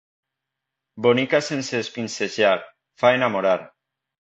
[1.07, 2.57] Bonica sense espinzellar,
[3.03, 3.57] fa enamorar.